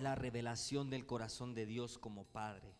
[0.00, 2.74] La revelación del corazón de Dios como Padre.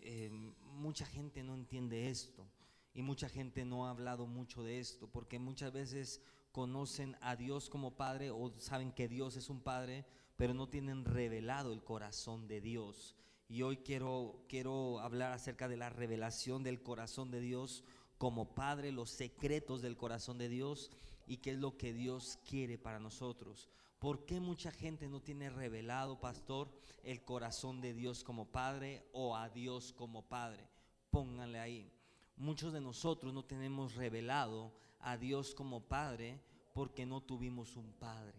[0.00, 0.30] Eh,
[0.62, 2.48] mucha gente no entiende esto
[2.92, 6.20] y mucha gente no ha hablado mucho de esto porque muchas veces
[6.50, 10.04] conocen a Dios como Padre o saben que Dios es un Padre,
[10.36, 13.14] pero no tienen revelado el corazón de Dios.
[13.48, 17.84] Y hoy quiero, quiero hablar acerca de la revelación del corazón de Dios
[18.20, 20.90] como Padre, los secretos del corazón de Dios
[21.26, 23.70] y qué es lo que Dios quiere para nosotros.
[23.98, 26.70] ¿Por qué mucha gente no tiene revelado, pastor,
[27.02, 30.68] el corazón de Dios como Padre o a Dios como Padre?
[31.10, 31.90] Pónganle ahí.
[32.36, 36.42] Muchos de nosotros no tenemos revelado a Dios como Padre
[36.74, 38.38] porque no tuvimos un Padre.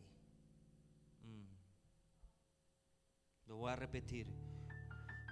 [1.24, 1.48] Mm.
[3.48, 4.28] Lo voy a repetir.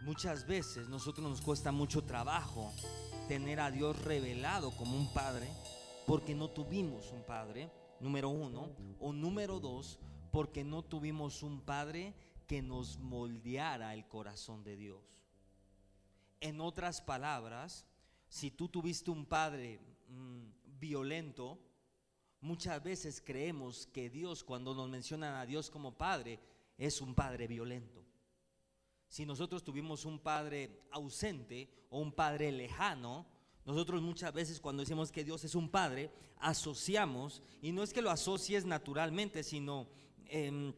[0.05, 2.73] Muchas veces nosotros nos cuesta mucho trabajo
[3.29, 5.47] tener a Dios revelado como un Padre
[6.07, 9.99] porque no tuvimos un Padre, número uno, o número dos,
[10.31, 12.15] porque no tuvimos un Padre
[12.48, 15.04] que nos moldeara el corazón de Dios.
[16.41, 17.85] En otras palabras,
[18.27, 21.59] si tú tuviste un Padre mm, violento,
[22.41, 26.39] muchas veces creemos que Dios, cuando nos mencionan a Dios como Padre,
[26.79, 28.09] es un Padre violento.
[29.10, 33.26] Si nosotros tuvimos un Padre ausente o un Padre lejano,
[33.66, 38.04] nosotros muchas veces cuando decimos que Dios es un Padre, asociamos, y no es que
[38.04, 39.90] lo asocies naturalmente, sino
[40.26, 40.74] em,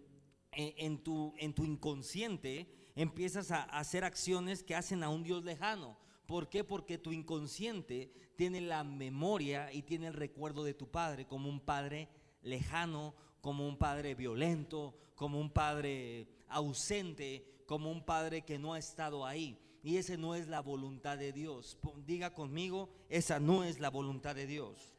[0.54, 5.98] en, tu, en tu inconsciente empiezas a hacer acciones que hacen a un Dios lejano.
[6.26, 6.64] ¿Por qué?
[6.64, 11.60] Porque tu inconsciente tiene la memoria y tiene el recuerdo de tu padre como un
[11.60, 12.08] padre
[12.42, 18.80] lejano, como un padre violento, como un padre ausente, como un padre que no ha
[18.80, 19.58] estado ahí.
[19.82, 21.78] Y ese no es la voluntad de Dios.
[22.06, 24.94] Diga conmigo, esa no es la voluntad de Dios.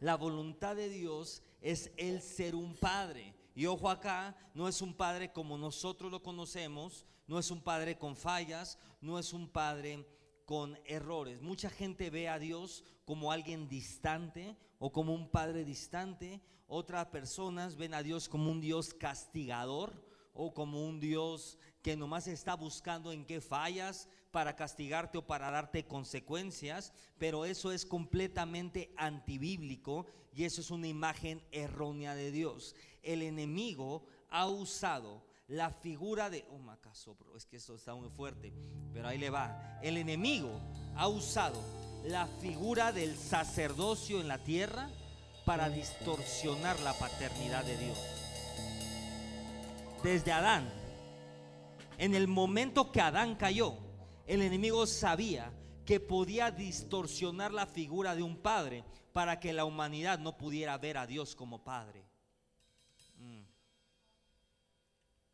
[0.00, 3.32] La voluntad de Dios es el ser un padre.
[3.54, 7.96] Y ojo acá, no es un padre como nosotros lo conocemos, no es un padre
[7.96, 10.04] con fallas, no es un padre
[10.44, 11.42] con errores.
[11.42, 16.42] Mucha gente ve a Dios como alguien distante o como un padre distante.
[16.66, 22.26] Otras personas ven a Dios como un Dios castigador o como un Dios que nomás
[22.26, 28.92] está buscando en qué fallas para castigarte o para darte consecuencias, pero eso es completamente
[28.96, 32.74] antibíblico y eso es una imagen errónea de Dios.
[33.02, 38.54] El enemigo ha usado la figura de, oh macaso, es que eso está muy fuerte,
[38.94, 39.78] pero ahí le va.
[39.82, 40.60] El enemigo
[40.96, 41.60] ha usado
[42.04, 44.88] la figura del sacerdocio en la tierra
[45.44, 48.21] para distorsionar la paternidad de Dios.
[50.02, 50.68] Desde Adán,
[51.96, 53.78] en el momento que Adán cayó,
[54.26, 55.52] el enemigo sabía
[55.86, 58.82] que podía distorsionar la figura de un padre
[59.12, 62.04] para que la humanidad no pudiera ver a Dios como padre.
[63.18, 63.42] Mm.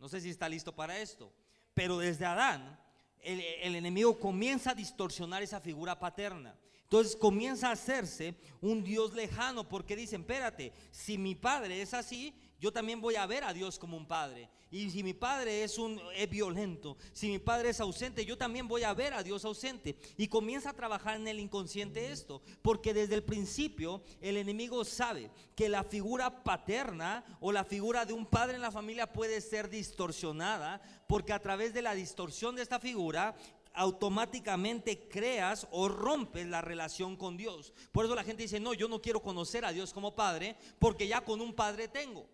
[0.01, 1.33] No sé si está listo para esto,
[1.73, 2.79] pero desde Adán
[3.21, 6.55] el, el, enemigo comienza a distorsionar esa figura paterna.
[6.83, 12.35] Entonces comienza a hacerse un Dios lejano porque dicen, espérate, si mi padre es así,
[12.61, 14.49] yo también voy a ver a Dios como un padre.
[14.71, 18.69] Y si mi padre es un es violento, si mi padre es ausente, yo también
[18.69, 19.97] voy a ver a Dios ausente.
[20.17, 25.31] Y comienza a trabajar en el inconsciente esto, porque desde el principio el enemigo sabe
[25.55, 29.71] que la figura paterna o la figura de un padre en la familia puede ser
[29.71, 33.35] distorsionada, porque a través de la distorsión de esta figura
[33.73, 37.73] automáticamente creas o rompes la relación con Dios.
[37.93, 41.07] Por eso la gente dice, no, yo no quiero conocer a Dios como Padre, porque
[41.07, 42.27] ya con un Padre tengo.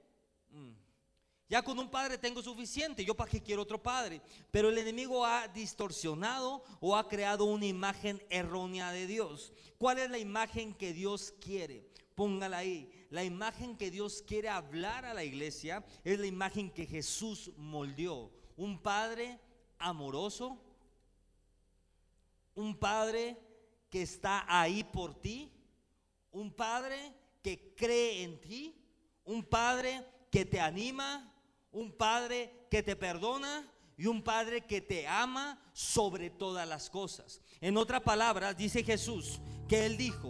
[1.49, 4.23] Ya con un padre tengo suficiente, yo para qué quiero otro padre.
[4.51, 9.53] Pero el enemigo ha distorsionado o ha creado una imagen errónea de Dios.
[9.79, 11.87] ¿Cuál es la imagen que Dios quiere?
[12.15, 12.91] Póngala ahí.
[13.11, 18.33] La imagen que Dios quiere hablar a la iglesia es la imagen que Jesús moldeó.
[18.57, 19.39] Un padre
[19.79, 20.59] amoroso,
[22.55, 23.37] un padre
[23.91, 25.53] que está ahí por ti,
[26.33, 28.75] un padre que cree en ti,
[29.25, 30.05] un padre
[30.35, 31.33] que te anima,
[31.71, 33.65] un Padre que te perdona
[33.97, 37.41] y un Padre que te ama sobre todas las cosas.
[37.61, 39.39] En otras palabras, dice Jesús
[39.69, 40.29] que Él dijo,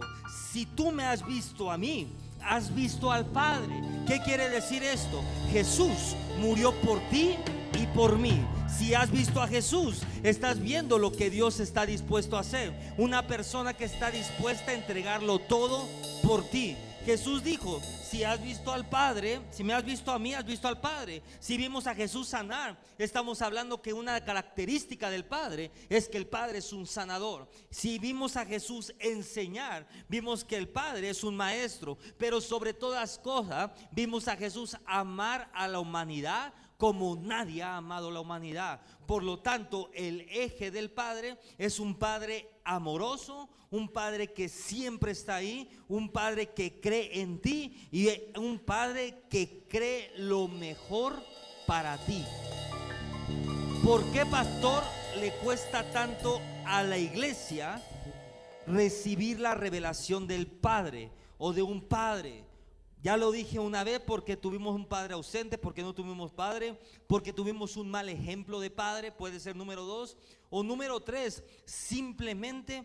[0.51, 2.07] si tú me has visto a mí,
[2.43, 3.81] has visto al Padre.
[4.05, 5.23] ¿Qué quiere decir esto?
[5.51, 7.35] Jesús murió por ti
[7.73, 8.45] y por mí.
[8.77, 12.71] Si has visto a Jesús, estás viendo lo que Dios está dispuesto a hacer.
[12.99, 15.89] Una persona que está dispuesta a entregarlo todo
[16.21, 16.77] por ti.
[17.05, 20.67] Jesús dijo, si has visto al Padre, si me has visto a mí, has visto
[20.67, 21.21] al Padre.
[21.39, 26.25] Si vimos a Jesús sanar, estamos hablando que una característica del Padre es que el
[26.25, 27.47] Padre es un sanador.
[27.69, 31.99] Si vimos a Jesús enseñar, vimos que el Padre es un maestro.
[32.17, 38.11] Pero sobre todas cosas, vimos a Jesús amar a la humanidad como nadie ha amado
[38.11, 38.81] la humanidad.
[39.05, 45.11] Por lo tanto, el eje del Padre es un Padre amoroso, un Padre que siempre
[45.11, 51.21] está ahí, un Padre que cree en ti y un Padre que cree lo mejor
[51.67, 52.23] para ti.
[53.83, 54.83] ¿Por qué, pastor,
[55.19, 57.83] le cuesta tanto a la iglesia
[58.65, 62.45] recibir la revelación del Padre o de un Padre?
[63.03, 67.31] Ya lo dije una vez porque tuvimos un padre ausente, porque no tuvimos padre, porque
[67.31, 70.17] tuvimos un mal ejemplo de padre, puede ser número dos.
[70.49, 72.83] O número tres, simplemente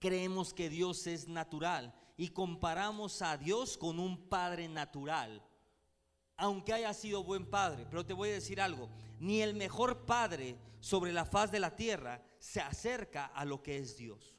[0.00, 5.46] creemos que Dios es natural y comparamos a Dios con un padre natural.
[6.36, 8.88] Aunque haya sido buen padre, pero te voy a decir algo,
[9.20, 13.78] ni el mejor padre sobre la faz de la tierra se acerca a lo que
[13.78, 14.34] es Dios.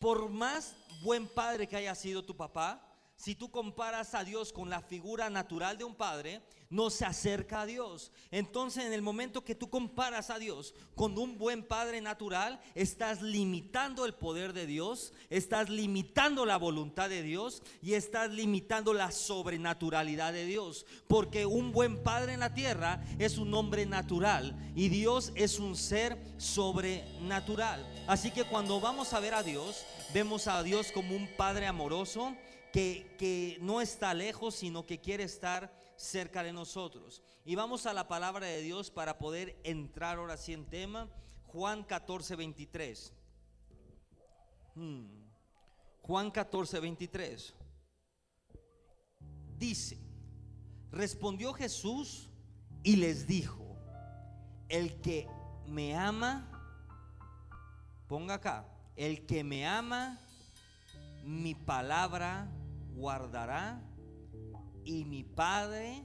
[0.00, 2.87] Por más buen padre que haya sido tu papá,
[3.18, 7.62] si tú comparas a Dios con la figura natural de un padre, no se acerca
[7.62, 8.12] a Dios.
[8.30, 13.20] Entonces, en el momento que tú comparas a Dios con un buen padre natural, estás
[13.20, 19.10] limitando el poder de Dios, estás limitando la voluntad de Dios y estás limitando la
[19.10, 20.86] sobrenaturalidad de Dios.
[21.08, 25.74] Porque un buen padre en la tierra es un hombre natural y Dios es un
[25.74, 27.84] ser sobrenatural.
[28.06, 29.84] Así que cuando vamos a ver a Dios,
[30.14, 32.36] vemos a Dios como un padre amoroso
[32.72, 37.22] que, no está lejos, sino que quiere estar cerca de nosotros.
[37.44, 41.08] Y vamos a la palabra de Dios para poder entrar ahora sí en tema.
[41.46, 43.12] Juan 14, 23.
[44.74, 45.06] Hmm.
[46.02, 47.54] Juan 14, 23.
[49.58, 49.98] Dice,
[50.90, 52.30] respondió Jesús
[52.84, 53.76] y les dijo,
[54.68, 55.26] el que
[55.66, 56.48] me ama,
[58.06, 60.20] ponga acá, el que me ama,
[61.24, 62.48] mi palabra
[62.98, 63.80] guardará
[64.84, 66.04] y mi Padre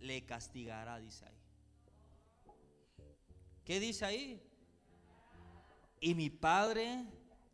[0.00, 1.38] le castigará, dice ahí.
[3.64, 4.42] ¿Qué dice ahí?
[6.00, 7.04] Y mi Padre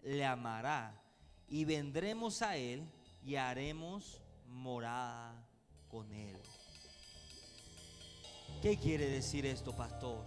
[0.02, 1.02] le amará
[1.48, 2.88] y vendremos a Él
[3.22, 5.46] y haremos morada
[5.88, 6.38] con Él.
[8.62, 10.24] ¿Qué quiere decir esto, pastor?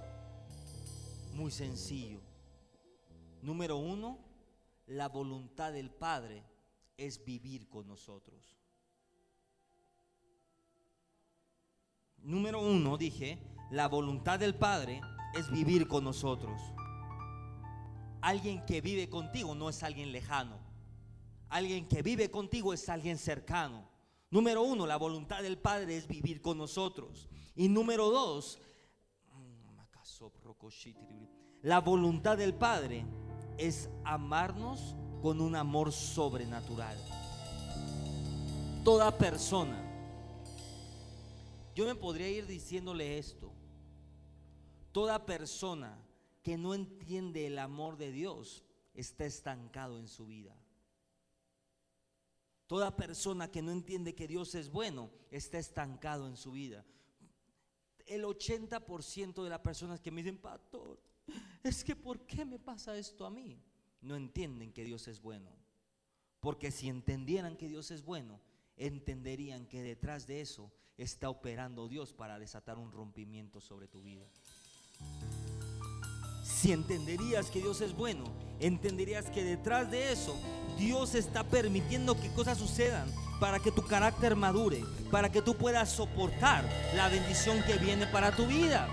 [1.34, 2.22] Muy sencillo.
[3.42, 4.20] Número uno,
[4.86, 6.44] la voluntad del Padre
[7.00, 8.58] es vivir con nosotros.
[12.18, 13.40] Número uno, dije,
[13.72, 15.02] la voluntad del Padre
[15.34, 16.62] es vivir con nosotros.
[18.22, 20.60] Alguien que vive contigo no es alguien lejano.
[21.50, 23.90] Alguien que vive contigo es alguien cercano.
[24.30, 27.30] Número uno, la voluntad del Padre es vivir con nosotros.
[27.56, 28.60] Y número dos,
[31.62, 33.06] la voluntad del Padre
[33.58, 36.98] es amarnos con un amor sobrenatural.
[38.84, 39.80] Toda persona,
[41.76, 43.52] yo me podría ir diciéndole esto,
[44.92, 45.98] toda persona
[46.42, 48.64] que no entiende el amor de Dios
[48.94, 50.56] está estancado en su vida.
[52.68, 56.86] Toda persona que no entiende que Dios es bueno está estancado en su vida.
[58.06, 61.02] El 80% de las personas que me dicen, pastor,
[61.64, 63.62] es que ¿por qué me pasa esto a mí?
[64.02, 65.52] No entienden que Dios es bueno.
[66.40, 68.40] Porque si entendieran que Dios es bueno,
[68.78, 74.26] entenderían que detrás de eso está operando Dios para desatar un rompimiento sobre tu vida.
[76.44, 78.26] Si entenderías que Dios es bueno,
[78.60, 80.36] entenderías que detrás de eso
[80.78, 85.90] Dios está permitiendo que cosas sucedan para que tu carácter madure, para que tú puedas
[85.90, 86.66] soportar
[86.96, 88.90] la bendición que viene para tu vida.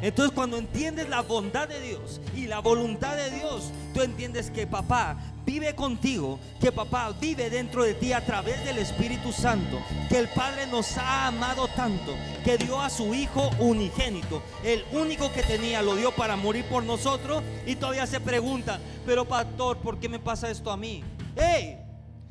[0.00, 4.66] Entonces cuando entiendes la bondad de Dios y la voluntad de Dios, tú entiendes que
[4.66, 10.18] papá vive contigo, que papá vive dentro de ti a través del Espíritu Santo, que
[10.18, 15.42] el Padre nos ha amado tanto, que dio a su Hijo unigénito, el único que
[15.42, 20.08] tenía, lo dio para morir por nosotros y todavía se pregunta, pero pastor, ¿por qué
[20.08, 21.04] me pasa esto a mí?
[21.36, 21.78] Hey,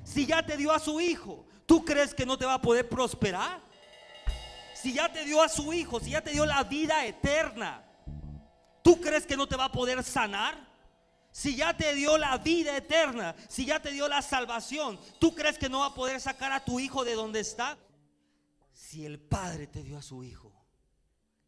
[0.03, 2.87] si ya te dio a su Hijo, ¿tú crees que no te va a poder
[2.87, 3.70] prosperar?
[4.81, 7.83] Si ya te dio a su hijo, si ya te dio la vida eterna,
[8.81, 10.71] ¿tú crees que no te va a poder sanar?
[11.31, 15.59] Si ya te dio la vida eterna, si ya te dio la salvación, ¿tú crees
[15.59, 17.77] que no va a poder sacar a tu hijo de donde está?
[18.73, 20.51] Si el Padre te dio a su hijo,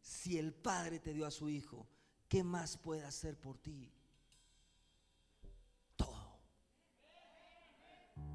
[0.00, 1.88] si el Padre te dio a su hijo,
[2.28, 3.92] ¿qué más puede hacer por ti?
[5.96, 6.38] Todo.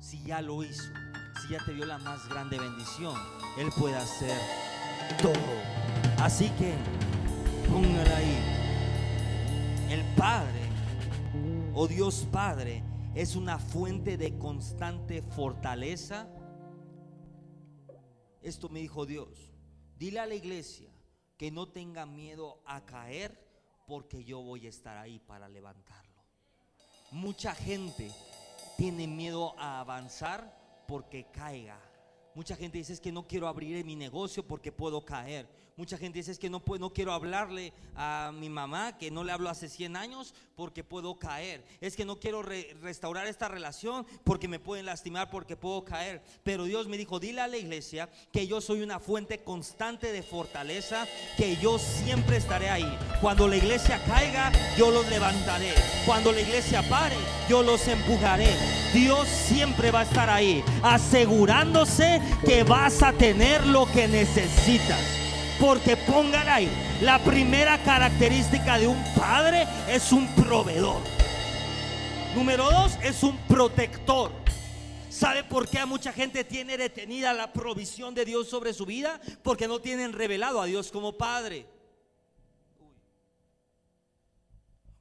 [0.02, 0.84] si ya lo hizo,
[1.42, 3.16] si ya te dio la más grande bendición,
[3.58, 4.38] Él puede hacer
[5.22, 5.34] todo.
[6.20, 6.74] Así que
[7.70, 8.38] póngala ahí.
[9.90, 10.62] El Padre,
[11.74, 12.84] o Dios Padre,
[13.16, 16.28] es una fuente de constante fortaleza.
[18.42, 19.54] Esto me dijo Dios.
[19.98, 20.90] Dile a la iglesia
[21.38, 23.50] que no tenga miedo a caer
[23.88, 26.24] porque yo voy a estar ahí para levantarlo.
[27.12, 28.12] Mucha gente
[28.78, 30.56] tiene miedo a avanzar
[30.88, 31.80] porque caiga.
[32.40, 35.46] Mucha gente dice que no quiero abrir mi negocio porque puedo caer.
[35.80, 39.24] Mucha gente dice es que no, puedo, no quiero hablarle a mi mamá, que no
[39.24, 41.64] le hablo hace 100 años porque puedo caer.
[41.80, 46.22] Es que no quiero restaurar esta relación porque me pueden lastimar porque puedo caer.
[46.44, 50.22] Pero Dios me dijo, dile a la iglesia que yo soy una fuente constante de
[50.22, 51.08] fortaleza,
[51.38, 52.98] que yo siempre estaré ahí.
[53.22, 55.74] Cuando la iglesia caiga, yo los levantaré.
[56.06, 57.16] Cuando la iglesia pare,
[57.48, 58.54] yo los empujaré.
[58.94, 65.29] Dios siempre va a estar ahí, asegurándose que vas a tener lo que necesitas.
[65.60, 66.70] Porque pongan ahí,
[67.02, 71.02] la primera característica de un padre es un proveedor.
[72.34, 74.32] Número dos, es un protector.
[75.10, 79.20] ¿Sabe por qué a mucha gente tiene detenida la provisión de Dios sobre su vida?
[79.44, 81.66] Porque no tienen revelado a Dios como Padre.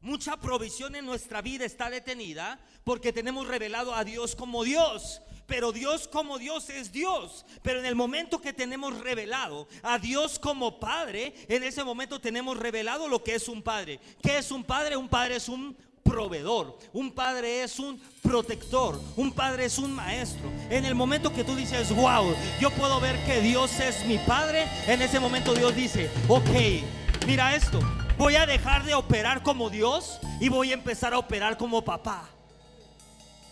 [0.01, 5.21] Mucha provisión en nuestra vida está detenida porque tenemos revelado a Dios como Dios.
[5.49, 7.47] Pero Dios como Dios es Dios.
[7.63, 12.57] Pero en el momento que tenemos revelado a Dios como Padre, en ese momento tenemos
[12.59, 13.99] revelado lo que es un Padre.
[14.23, 14.97] ¿Qué es un Padre?
[14.97, 15.75] Un Padre es un
[16.05, 20.51] proveedor, un padre es un protector, un padre es un maestro.
[20.71, 24.67] En el momento que tú dices, wow, yo puedo ver que Dios es mi padre,
[24.87, 27.79] en ese momento Dios dice, ok, mira esto,
[28.17, 32.27] voy a dejar de operar como Dios y voy a empezar a operar como papá.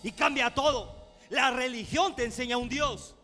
[0.03, 0.96] Y cambia todo.
[1.29, 3.17] La religión te enseña un Dios.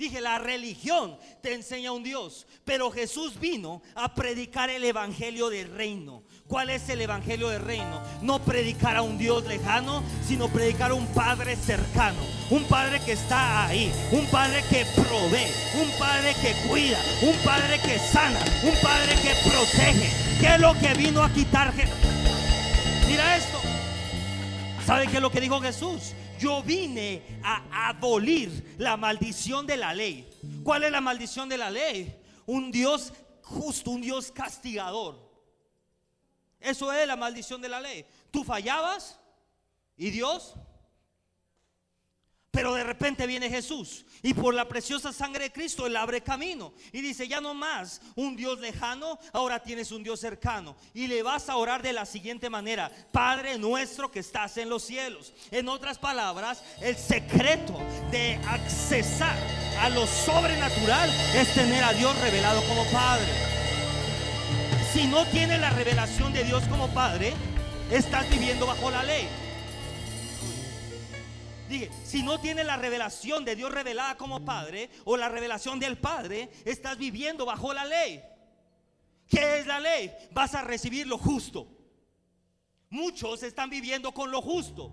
[0.00, 5.70] Dije, la religión te enseña un Dios, pero Jesús vino a predicar el Evangelio del
[5.70, 6.22] reino.
[6.46, 8.02] ¿Cuál es el Evangelio del reino?
[8.22, 12.18] No predicar a un Dios lejano, sino predicar a un Padre cercano.
[12.48, 17.78] Un Padre que está ahí, un Padre que provee, un Padre que cuida, un Padre
[17.78, 20.10] que sana, un Padre que protege.
[20.40, 21.74] ¿Qué es lo que vino a quitar?
[23.06, 23.60] Mira esto.
[24.86, 26.14] ¿Sabe qué es lo que dijo Jesús?
[26.40, 30.26] Yo vine a abolir la maldición de la ley.
[30.64, 32.18] ¿Cuál es la maldición de la ley?
[32.46, 35.30] Un Dios justo, un Dios castigador.
[36.58, 38.06] Eso es la maldición de la ley.
[38.30, 39.20] Tú fallabas
[39.96, 40.54] y Dios
[42.50, 46.72] pero de repente viene Jesús y por la preciosa sangre de Cristo Él abre camino
[46.92, 50.76] y dice, ya no más un Dios lejano, ahora tienes un Dios cercano.
[50.92, 54.82] Y le vas a orar de la siguiente manera, Padre nuestro que estás en los
[54.82, 55.32] cielos.
[55.52, 57.78] En otras palabras, el secreto
[58.10, 59.36] de accesar
[59.80, 63.28] a lo sobrenatural es tener a Dios revelado como Padre.
[64.92, 67.32] Si no tienes la revelación de Dios como Padre,
[67.92, 69.28] estás viviendo bajo la ley.
[71.70, 75.98] Dije, si no tienes la revelación de Dios revelada como Padre o la revelación del
[75.98, 78.20] Padre, estás viviendo bajo la ley.
[79.28, 80.10] ¿Qué es la ley?
[80.32, 81.68] Vas a recibir lo justo.
[82.88, 84.90] Muchos están viviendo con lo justo.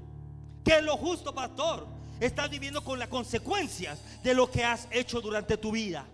[0.63, 1.87] ¿Qué es lo justo, pastor?
[2.19, 6.05] Estás viviendo con las consecuencias de lo que has hecho durante tu vida.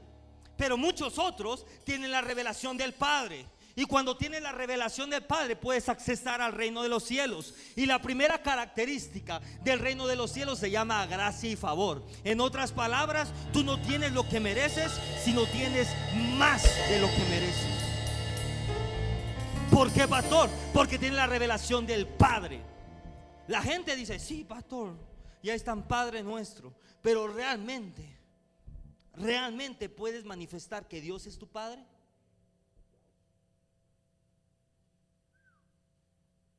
[0.56, 3.46] Pero muchos otros tienen la revelación del Padre.
[3.76, 7.56] Y cuando tienes la revelación del Padre puedes accesar al reino de los cielos.
[7.76, 12.06] Y la primera característica del reino de los cielos se llama gracia y favor.
[12.24, 14.92] En otras palabras, tú no tienes lo que mereces,
[15.24, 15.88] sino tienes
[16.38, 17.84] más de lo que mereces.
[19.72, 20.52] ¿Por qué, pastor?
[20.72, 22.62] Porque tiene la revelación del Padre.
[23.48, 24.96] La gente dice, sí, pastor,
[25.42, 26.76] ya es tan Padre nuestro.
[27.02, 28.20] Pero realmente,
[29.16, 31.84] realmente puedes manifestar que Dios es tu Padre.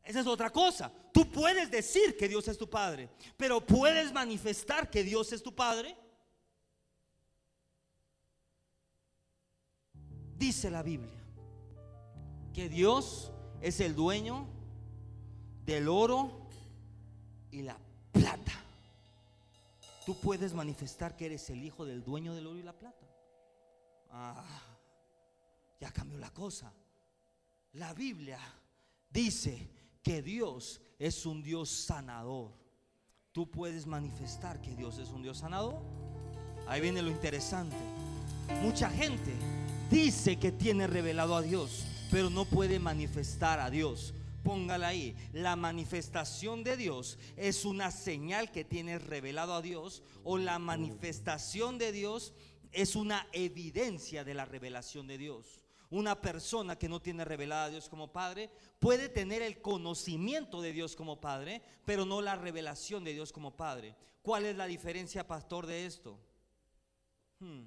[0.05, 0.93] Esa es otra cosa.
[1.13, 5.55] Tú puedes decir que Dios es tu Padre, pero ¿puedes manifestar que Dios es tu
[5.55, 5.97] Padre?
[10.37, 11.25] Dice la Biblia
[12.53, 14.47] que Dios es el dueño
[15.65, 16.49] del oro
[17.51, 17.79] y la
[18.13, 18.53] plata.
[20.05, 23.07] Tú puedes manifestar que eres el hijo del dueño del oro y la plata.
[24.11, 24.45] Ah,
[25.81, 26.73] ya cambió la cosa.
[27.73, 28.39] La Biblia
[29.09, 32.53] dice que Dios es un Dios sanador.
[33.33, 35.83] Tú puedes manifestar que Dios es un Dios sanador.
[36.69, 37.75] Ahí viene lo interesante.
[38.63, 39.33] Mucha gente
[39.91, 44.15] dice que tiene revelado a Dios, pero no puede manifestar a Dios.
[44.45, 45.17] Póngala ahí.
[45.33, 51.79] La manifestación de Dios es una señal que tienes revelado a Dios o la manifestación
[51.79, 52.35] de Dios
[52.73, 55.64] es una evidencia de la revelación de Dios.
[55.95, 60.73] Una persona que no tiene revelado a Dios como Padre puede tener el conocimiento de
[60.73, 63.95] Dios como Padre, pero no la revelación de Dios como Padre.
[64.21, 66.19] ¿Cuál es la diferencia, pastor, de esto?
[67.39, 67.67] Hmm,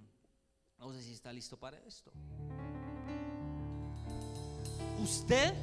[0.78, 2.12] no sé si está listo para esto.
[5.02, 5.54] Usted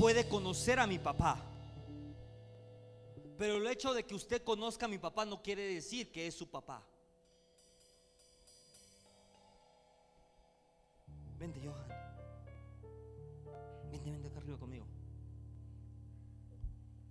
[0.00, 1.40] puede conocer a mi papá.
[3.38, 6.34] Pero el hecho de que usted conozca a mi papá no quiere decir que es
[6.34, 6.84] su papá.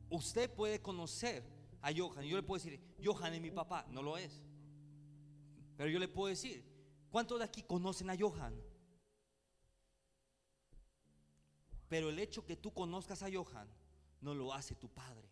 [0.10, 1.44] Usted puede conocer
[1.82, 2.26] a Johan.
[2.26, 3.86] Yo le puedo decir, Johan es mi papá.
[3.90, 4.42] No lo es.
[5.76, 6.64] Pero yo le puedo decir,
[7.10, 8.56] ¿cuántos de aquí conocen a Johan?
[11.88, 13.70] Pero el hecho que tú conozcas a Johan
[14.22, 15.30] no lo hace tu padre.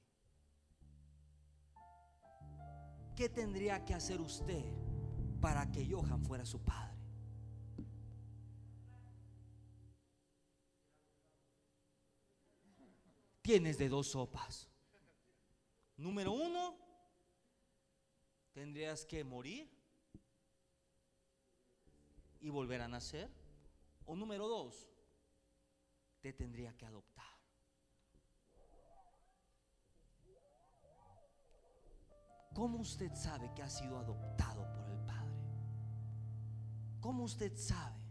[3.15, 4.63] ¿Qué tendría que hacer usted
[5.41, 6.94] para que Johan fuera su padre?
[13.45, 14.67] Tienes de dos sopas.
[15.97, 16.75] Número uno,
[18.53, 19.69] tendrías que morir
[22.39, 23.29] y volver a nacer.
[24.07, 24.89] O número dos,
[26.21, 27.37] te tendría que adoptar.
[32.55, 35.37] ¿Cómo usted sabe que ha sido adoptado por el Padre?
[36.99, 38.01] ¿Cómo usted sabe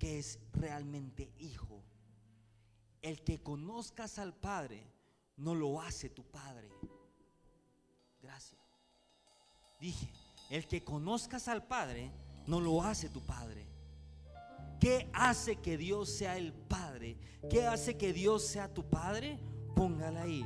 [0.00, 1.77] que es realmente hijo?
[3.02, 4.84] El que conozcas al Padre
[5.36, 6.70] no lo hace tu Padre.
[8.20, 8.60] Gracias.
[9.80, 10.12] Dije,
[10.50, 12.10] el que conozcas al Padre
[12.46, 13.66] no lo hace tu Padre.
[14.80, 17.16] ¿Qué hace que Dios sea el Padre?
[17.50, 19.38] ¿Qué hace que Dios sea tu Padre?
[19.74, 20.44] Póngala ahí.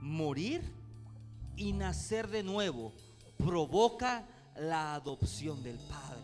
[0.00, 0.62] Morir
[1.56, 2.92] y nacer de nuevo
[3.38, 6.21] provoca la adopción del Padre.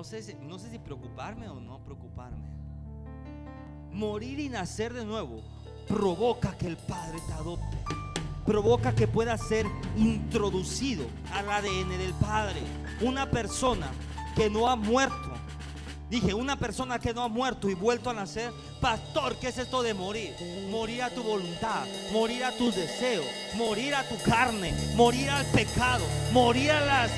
[0.00, 2.48] No sé, si, preocuparme o no preocuparme.
[3.92, 5.42] Morir y nacer de nuevo
[5.86, 7.76] provoca que el Padre te adopte
[8.46, 9.66] provoca que pueda ser
[9.98, 12.62] introducido al ADN del Padre.
[13.02, 13.90] Una persona
[14.34, 15.34] que no ha muerto.
[16.08, 18.50] Dije, una persona que no ha muerto y vuelto a nacer.
[18.80, 20.34] Pastor, ¿qué es esto de morir?
[20.70, 26.06] Morir a tu voluntad, morir a tus deseos, morir a tu carne, morir al pecado,
[26.32, 27.10] morir a las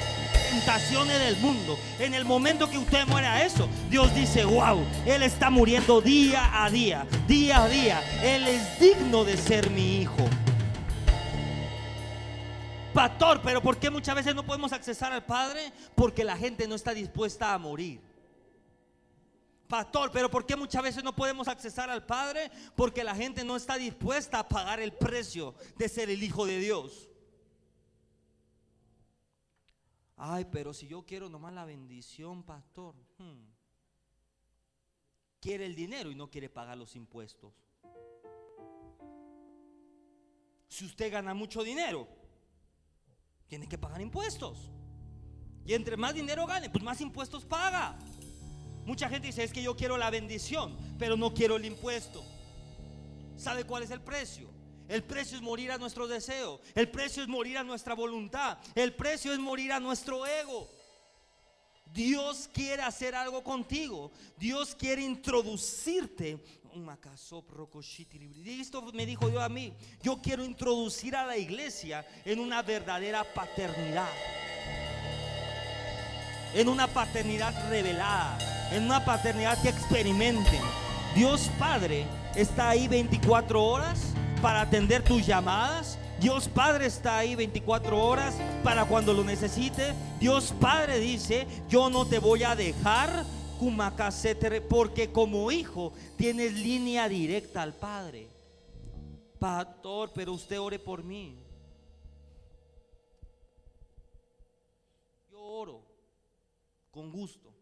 [0.52, 1.78] tentaciones del mundo.
[1.98, 6.64] En el momento que usted muere a eso, Dios dice, wow, Él está muriendo día
[6.64, 8.02] a día, día a día.
[8.22, 10.28] Él es digno de ser mi hijo.
[12.92, 15.72] Pastor, pero ¿por qué muchas veces no podemos accesar al Padre?
[15.94, 18.00] Porque la gente no está dispuesta a morir.
[19.68, 22.50] Pastor, pero ¿por qué muchas veces no podemos accesar al Padre?
[22.76, 26.58] Porque la gente no está dispuesta a pagar el precio de ser el Hijo de
[26.58, 27.08] Dios.
[30.24, 32.94] Ay, pero si yo quiero nomás la bendición, pastor.
[33.18, 33.42] Hmm.
[35.40, 37.52] Quiere el dinero y no quiere pagar los impuestos.
[40.68, 42.06] Si usted gana mucho dinero,
[43.48, 44.70] tiene que pagar impuestos.
[45.66, 47.98] Y entre más dinero gane, pues más impuestos paga.
[48.86, 52.22] Mucha gente dice, es que yo quiero la bendición, pero no quiero el impuesto.
[53.36, 54.51] ¿Sabe cuál es el precio?
[54.92, 56.60] El precio es morir a nuestro deseo.
[56.74, 58.58] El precio es morir a nuestra voluntad.
[58.74, 60.68] El precio es morir a nuestro ego.
[61.86, 64.12] Dios quiere hacer algo contigo.
[64.36, 66.38] Dios quiere introducirte
[68.60, 73.24] esto me dijo yo a mí, yo quiero introducir a la iglesia en una verdadera
[73.32, 74.08] paternidad.
[76.54, 78.38] En una paternidad revelada,
[78.72, 80.60] en una paternidad que experimenten.
[81.14, 84.11] Dios Padre está ahí 24 horas
[84.42, 85.98] para atender tus llamadas.
[86.20, 89.94] Dios Padre está ahí 24 horas para cuando lo necesite.
[90.20, 93.24] Dios Padre dice, yo no te voy a dejar
[94.68, 98.28] porque como hijo tienes línea directa al Padre.
[99.38, 101.38] Pastor, pero usted ore por mí.
[105.30, 105.84] Yo oro
[106.90, 107.54] con gusto.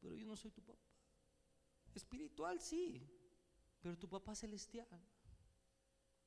[0.00, 0.78] Pero yo no soy tu papá.
[1.94, 3.02] Espiritual sí,
[3.86, 5.00] pero tu papá celestial.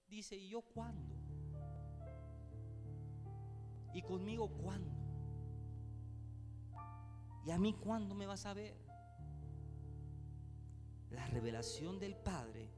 [0.08, 1.13] Dice, ¿y yo cuándo?
[3.93, 4.89] ¿Y conmigo cuándo?
[7.45, 8.78] ¿Y a mí cuándo me vas a ver?
[11.10, 12.69] La revelación del Padre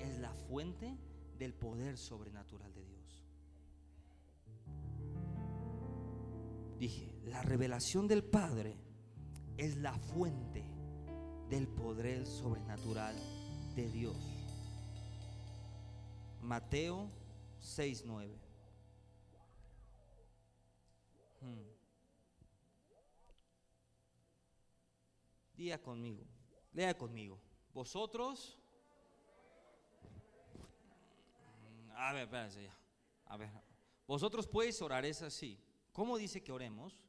[0.00, 0.98] es la fuente
[1.38, 3.24] del poder sobrenatural de Dios.
[6.78, 8.76] Dije, la revelación del Padre
[9.56, 10.62] es la fuente
[11.48, 13.16] del poder sobrenatural
[13.76, 14.16] de Dios.
[16.40, 17.10] Mateo
[17.60, 18.34] 6:9.
[21.42, 21.62] Hmm.
[25.54, 26.24] Día conmigo,
[26.72, 27.38] lea conmigo.
[27.74, 28.58] Vosotros,
[31.94, 32.76] a ver, espérense ya.
[33.26, 33.50] A ver,
[34.06, 35.60] vosotros podéis orar, es así.
[35.92, 37.06] ¿Cómo dice que oremos?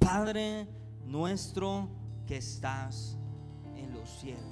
[0.00, 0.66] Padre
[1.04, 1.99] nuestro
[2.30, 3.18] que estás
[3.74, 4.44] en los cielos.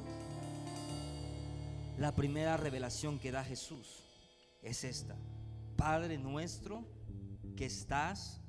[1.97, 4.03] La primera revelación que da Jesús
[4.62, 5.14] es esta.
[5.77, 6.85] Padre nuestro
[7.57, 8.41] que estás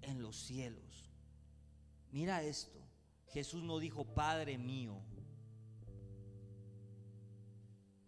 [0.00, 1.12] en los cielos.
[2.10, 2.76] Mira esto.
[3.28, 4.98] Jesús no dijo Padre mío.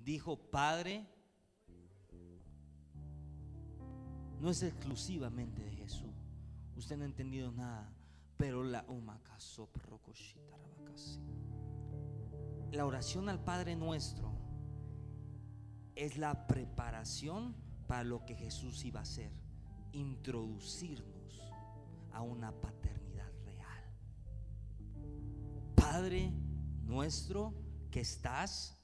[0.00, 1.06] Dijo Padre.
[4.40, 6.16] No es exclusivamente de Jesús.
[6.74, 7.93] Usted no ha entendido nada.
[8.44, 8.84] Pero la
[12.72, 14.34] la oración al Padre nuestro
[15.94, 19.32] es la preparación para lo que Jesús iba a hacer,
[19.92, 21.40] introducirnos
[22.12, 23.82] a una paternidad real.
[25.74, 26.30] Padre
[26.82, 27.54] nuestro
[27.90, 28.76] que estás,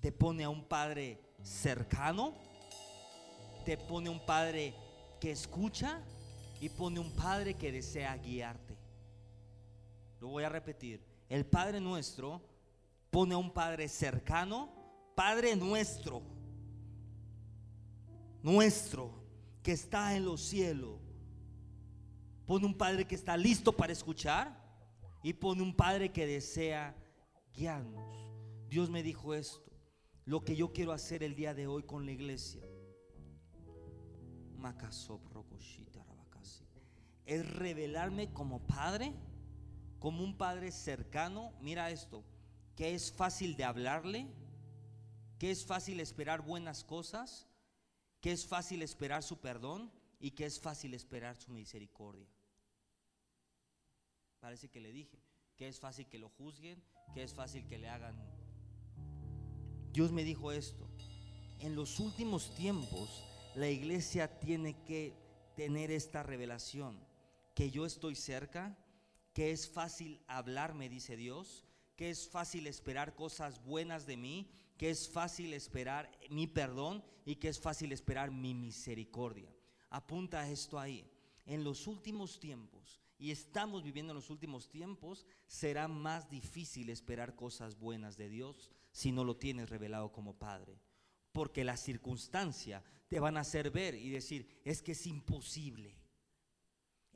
[0.00, 2.34] te pone a un Padre cercano,
[3.64, 4.74] te pone un Padre
[5.18, 6.04] que escucha
[6.60, 8.76] y pone un Padre que desea guiarte.
[10.20, 11.00] Lo voy a repetir.
[11.28, 12.42] El Padre nuestro
[13.10, 14.68] pone a un Padre cercano,
[15.14, 16.22] Padre nuestro,
[18.42, 19.12] nuestro,
[19.62, 20.98] que está en los cielos.
[22.46, 24.56] Pone un Padre que está listo para escuchar
[25.22, 26.96] y pone un Padre que desea
[27.52, 28.16] guiarnos.
[28.68, 29.70] Dios me dijo esto,
[30.24, 32.62] lo que yo quiero hacer el día de hoy con la iglesia
[37.28, 39.12] es revelarme como padre,
[39.98, 41.52] como un padre cercano.
[41.60, 42.24] Mira esto,
[42.74, 44.26] que es fácil de hablarle,
[45.38, 47.46] que es fácil esperar buenas cosas,
[48.22, 52.26] que es fácil esperar su perdón y que es fácil esperar su misericordia.
[54.40, 55.22] Parece que le dije,
[55.54, 58.16] que es fácil que lo juzguen, que es fácil que le hagan.
[59.92, 60.88] Dios me dijo esto,
[61.58, 63.22] en los últimos tiempos
[63.54, 65.12] la iglesia tiene que
[65.56, 67.07] tener esta revelación,
[67.58, 68.78] que yo estoy cerca,
[69.32, 71.64] que es fácil hablar, me dice Dios,
[71.96, 77.34] que es fácil esperar cosas buenas de mí, que es fácil esperar mi perdón y
[77.34, 79.52] que es fácil esperar mi misericordia.
[79.90, 81.04] Apunta esto ahí.
[81.46, 87.34] En los últimos tiempos, y estamos viviendo en los últimos tiempos, será más difícil esperar
[87.34, 90.80] cosas buenas de Dios si no lo tienes revelado como Padre.
[91.32, 95.98] Porque la circunstancia te van a hacer ver y decir, es que es imposible.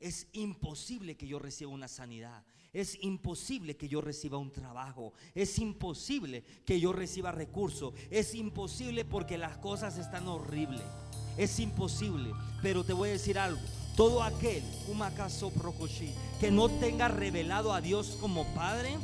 [0.03, 2.43] Es imposible que yo reciba una sanidad.
[2.73, 5.13] Es imposible que yo reciba un trabajo.
[5.33, 7.93] Es imposible que yo reciba recursos.
[8.11, 10.83] Es imposible porque las cosas están horribles.
[11.37, 12.33] Es imposible.
[12.61, 13.61] Pero te voy a decir algo.
[13.95, 14.61] Todo aquel,
[16.41, 18.97] que no tenga revelado a Dios como Padre,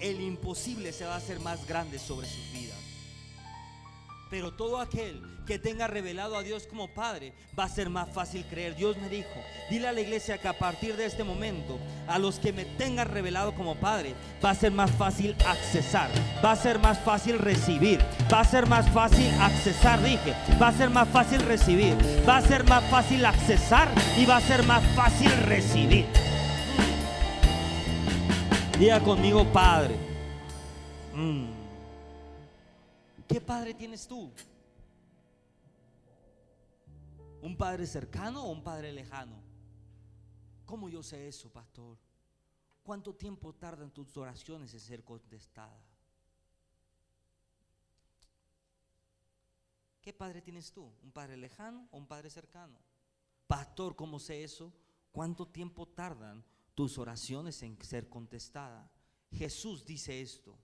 [0.00, 2.67] el imposible se va a hacer más grande sobre sus vidas.
[4.30, 8.44] Pero todo aquel que tenga revelado a Dios como Padre va a ser más fácil
[8.44, 8.76] creer.
[8.76, 9.28] Dios me dijo,
[9.70, 13.08] dile a la iglesia que a partir de este momento, a los que me tengan
[13.08, 14.14] revelado como Padre,
[14.44, 16.10] va a ser más fácil accesar,
[16.44, 17.98] va a ser más fácil recibir,
[18.30, 21.96] va a ser más fácil accesar, dije, va a ser más fácil recibir,
[22.28, 23.88] va a ser más fácil accesar
[24.18, 26.04] y va a ser más fácil recibir.
[28.78, 29.96] Diga conmigo, Padre.
[31.14, 31.57] Mm.
[33.28, 34.32] ¿Qué padre tienes tú?
[37.42, 39.36] ¿Un padre cercano o un padre lejano?
[40.64, 41.98] ¿Cómo yo sé eso, pastor?
[42.82, 45.84] ¿Cuánto tiempo tardan tus oraciones en ser contestadas?
[50.00, 50.90] ¿Qué padre tienes tú?
[51.02, 52.78] ¿Un padre lejano o un padre cercano?
[53.46, 54.72] Pastor, ¿cómo sé eso?
[55.12, 56.42] ¿Cuánto tiempo tardan
[56.74, 58.90] tus oraciones en ser contestadas?
[59.30, 60.58] Jesús dice esto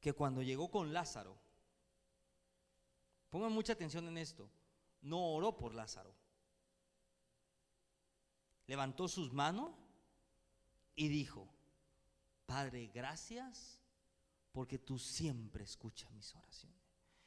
[0.00, 1.38] que cuando llegó con Lázaro,
[3.28, 4.50] pongan mucha atención en esto,
[5.02, 6.14] no oró por Lázaro.
[8.66, 9.72] Levantó sus manos
[10.94, 11.48] y dijo,
[12.46, 13.80] Padre, gracias
[14.52, 16.80] porque tú siempre escuchas mis oraciones.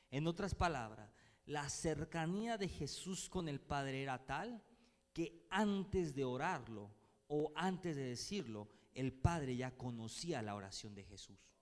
[0.09, 1.11] En otras palabras,
[1.45, 4.63] la cercanía de Jesús con el Padre era tal
[5.11, 6.93] que antes de orarlo
[7.27, 11.52] o antes de decirlo, el Padre ya conocía la oración de Jesús.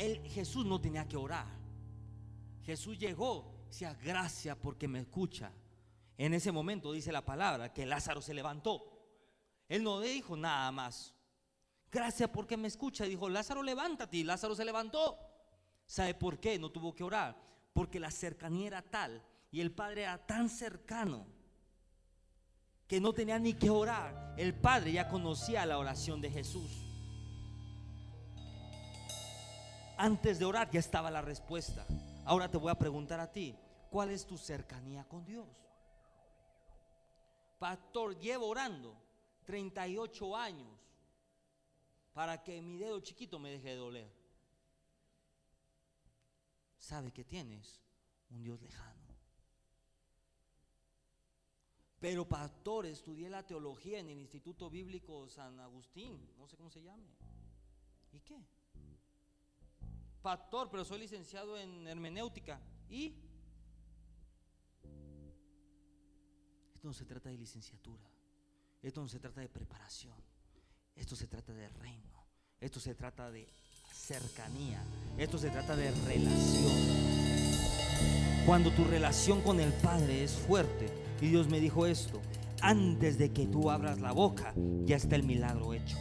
[0.00, 1.46] Él, Jesús no tenía que orar.
[2.62, 5.52] Jesús llegó, decía, gracias porque me escucha.
[6.16, 8.82] En ese momento dice la palabra que Lázaro se levantó.
[9.68, 11.14] Él no dijo nada más.
[11.90, 13.04] Gracias porque me escucha.
[13.04, 14.16] Dijo, Lázaro, levántate.
[14.18, 15.18] Y Lázaro se levantó.
[15.86, 16.58] ¿Sabe por qué?
[16.58, 17.40] No tuvo que orar.
[17.72, 21.26] Porque la cercanía era tal y el Padre era tan cercano
[22.86, 24.34] que no tenía ni que orar.
[24.36, 26.89] El Padre ya conocía la oración de Jesús.
[30.02, 31.86] Antes de orar ya estaba la respuesta.
[32.24, 33.54] Ahora te voy a preguntar a ti,
[33.90, 35.46] ¿cuál es tu cercanía con Dios?
[37.58, 38.96] Pastor, llevo orando
[39.44, 40.80] 38 años
[42.14, 44.10] para que mi dedo chiquito me deje de doler.
[46.78, 47.82] ¿Sabe que tienes?
[48.30, 49.04] Un Dios lejano.
[51.98, 56.82] Pero pastor, estudié la teología en el Instituto Bíblico San Agustín, no sé cómo se
[56.82, 57.10] llame.
[58.12, 58.42] ¿Y qué?
[60.22, 62.60] Pastor, pero soy licenciado en hermenéutica.
[62.88, 63.14] ¿Y?
[66.74, 68.04] Esto no se trata de licenciatura.
[68.82, 70.16] Esto no se trata de preparación.
[70.96, 72.24] Esto se trata de reino.
[72.60, 73.48] Esto se trata de
[73.92, 74.82] cercanía.
[75.18, 76.72] Esto se trata de relación.
[78.46, 80.86] Cuando tu relación con el Padre es fuerte,
[81.20, 82.20] y Dios me dijo esto,
[82.62, 84.54] antes de que tú abras la boca,
[84.84, 85.96] ya está el milagro hecho.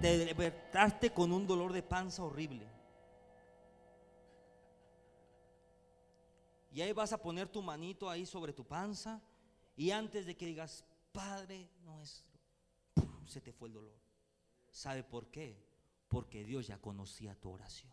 [0.00, 2.66] Te despertaste con un dolor de panza horrible.
[6.70, 9.20] Y ahí vas a poner tu manito ahí sobre tu panza.
[9.76, 12.38] Y antes de que digas, Padre nuestro,
[13.26, 13.98] se te fue el dolor.
[14.70, 15.60] ¿Sabe por qué?
[16.06, 17.92] Porque Dios ya conocía tu oración.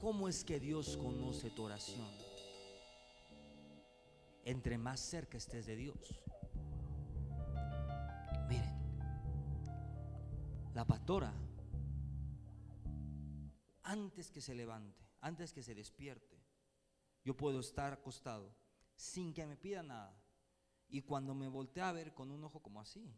[0.00, 2.08] ¿Cómo es que Dios conoce tu oración?
[4.44, 5.98] Entre más cerca estés de Dios.
[10.78, 11.34] La pastora,
[13.82, 16.40] antes que se levante, antes que se despierte,
[17.24, 18.54] yo puedo estar acostado
[18.94, 20.16] sin que me pida nada.
[20.88, 23.12] Y cuando me voltee a ver con un ojo como así,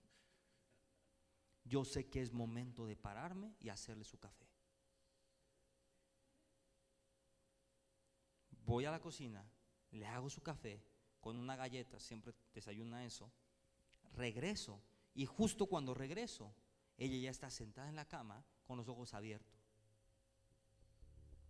[1.62, 4.48] yo sé que es momento de pararme y hacerle su café.
[8.64, 9.44] voy a la cocina,
[9.90, 10.82] le hago su café
[11.20, 13.30] con una galleta, siempre desayuna eso,
[14.14, 14.80] regreso
[15.12, 16.54] y justo cuando regreso,
[17.00, 19.58] ella ya está sentada en la cama con los ojos abiertos.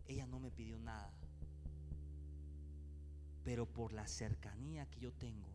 [0.06, 1.12] Ella no me pidió nada,
[3.44, 5.50] pero por la cercanía que yo tengo,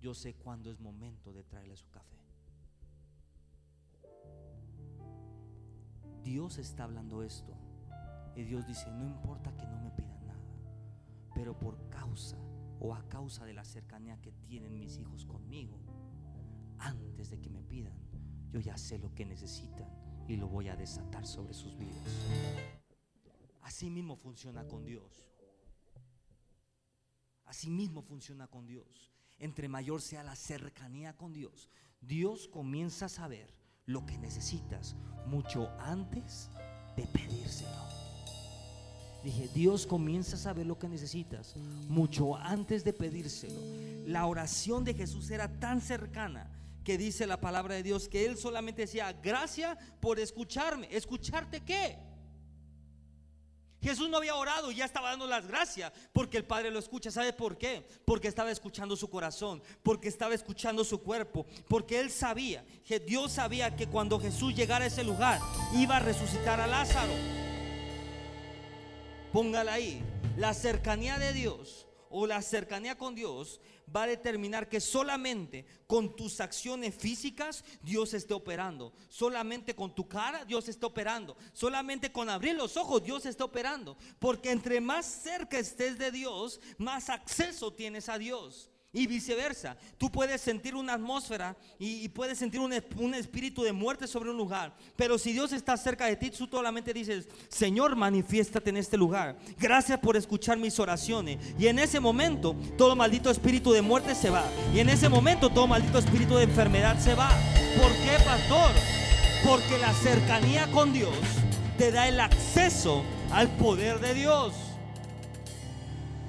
[0.00, 2.18] yo sé cuándo es momento de traerle su café.
[6.24, 7.56] Dios está hablando esto
[8.34, 10.10] y Dios dice, no importa que no me pida
[11.40, 12.36] pero por causa
[12.80, 15.78] o a causa de la cercanía que tienen mis hijos conmigo,
[16.78, 17.98] antes de que me pidan,
[18.52, 19.88] yo ya sé lo que necesitan
[20.26, 22.06] y lo voy a desatar sobre sus vidas.
[23.62, 25.26] Así mismo funciona con Dios.
[27.44, 29.12] Así mismo funciona con Dios.
[29.38, 31.68] Entre mayor sea la cercanía con Dios,
[32.00, 33.52] Dios comienza a saber
[33.86, 34.94] lo que necesitas
[35.26, 36.50] mucho antes
[36.96, 37.90] de pedírselo.
[39.24, 41.56] Dije, Dios comienza a saber lo que necesitas
[41.88, 43.60] mucho antes de pedírselo.
[44.06, 46.50] La oración de Jesús era tan cercana
[46.84, 50.88] que dice la palabra de Dios que él solamente decía, gracias por escucharme.
[50.90, 51.98] ¿Escucharte qué?
[53.82, 57.10] Jesús no había orado y ya estaba dando las gracias porque el Padre lo escucha.
[57.10, 57.86] ¿Sabe por qué?
[58.04, 63.32] Porque estaba escuchando su corazón, porque estaba escuchando su cuerpo, porque él sabía, que Dios
[63.32, 65.40] sabía que cuando Jesús llegara a ese lugar
[65.74, 67.12] iba a resucitar a Lázaro.
[69.32, 70.02] Póngala ahí.
[70.36, 73.60] La cercanía de Dios o la cercanía con Dios
[73.94, 78.92] va a determinar que solamente con tus acciones físicas Dios esté operando.
[79.08, 81.36] Solamente con tu cara Dios está operando.
[81.52, 83.96] Solamente con abrir los ojos Dios está operando.
[84.18, 88.69] Porque entre más cerca estés de Dios, más acceso tienes a Dios.
[88.92, 94.08] Y viceversa, tú puedes sentir una atmósfera y, puedes sentir un, un, espíritu de muerte
[94.08, 94.74] sobre un lugar.
[94.96, 99.38] Pero si Dios está cerca de ti, tú solamente dices, Señor, manifiéstate en este lugar.
[99.58, 101.38] Gracias por escuchar mis oraciones.
[101.56, 104.44] Y en ese momento, todo maldito espíritu de muerte se va.
[104.74, 107.30] Y en ese momento, todo maldito espíritu de enfermedad se va.
[107.80, 108.72] ¿Por qué, pastor?
[109.46, 111.14] Porque la cercanía con Dios
[111.78, 114.52] te da el acceso al poder de Dios.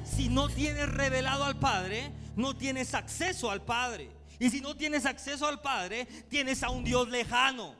[0.06, 4.10] Si no tienes revelado al Padre, no tienes acceso al Padre.
[4.40, 7.76] Y si no tienes acceso al Padre, tienes a un Dios lejano,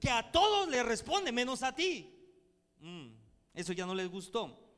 [0.00, 2.14] que a todos le responde, menos a ti.
[2.80, 3.08] Mm,
[3.54, 4.68] eso ya no les gustó.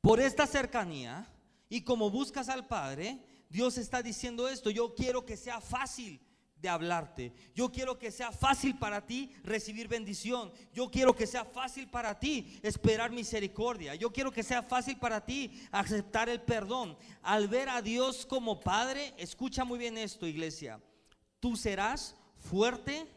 [0.00, 1.26] Por esta cercanía
[1.68, 6.20] y como buscas al Padre, Dios está diciendo esto, yo quiero que sea fácil
[6.62, 7.32] de hablarte.
[7.56, 10.52] Yo quiero que sea fácil para ti recibir bendición.
[10.72, 13.96] Yo quiero que sea fácil para ti esperar misericordia.
[13.96, 16.96] Yo quiero que sea fácil para ti aceptar el perdón.
[17.20, 20.80] Al ver a Dios como Padre, escucha muy bien esto, iglesia.
[21.40, 23.08] Tú serás fuerte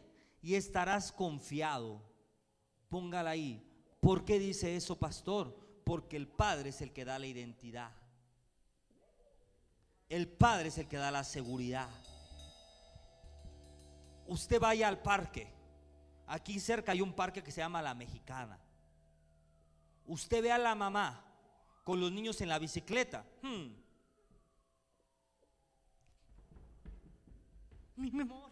[0.42, 2.02] y estarás confiado.
[2.88, 3.62] Póngala ahí.
[4.00, 5.56] ¿Por qué dice eso, pastor?
[5.84, 7.92] Porque el Padre es el que da la identidad.
[10.08, 11.88] El Padre es el que da la seguridad
[14.28, 15.52] usted vaya al parque.
[16.26, 18.58] Aquí cerca hay un parque que se llama La Mexicana.
[20.06, 21.24] Usted ve a la mamá
[21.84, 23.24] con los niños en la bicicleta.
[23.42, 23.66] Hmm.
[27.96, 28.50] Mi amor.